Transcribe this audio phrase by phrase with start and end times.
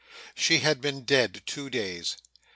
[0.33, 2.17] She had been dead two days.